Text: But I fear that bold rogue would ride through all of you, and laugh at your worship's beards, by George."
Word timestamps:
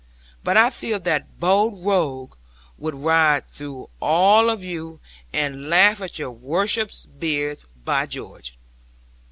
But 0.43 0.57
I 0.57 0.71
fear 0.71 0.97
that 0.97 1.39
bold 1.39 1.85
rogue 1.85 2.35
would 2.79 2.95
ride 2.95 3.47
through 3.51 3.91
all 4.01 4.49
of 4.49 4.63
you, 4.63 4.99
and 5.31 5.69
laugh 5.69 6.01
at 6.01 6.17
your 6.17 6.31
worship's 6.31 7.05
beards, 7.05 7.67
by 7.85 8.07
George." 8.07 8.57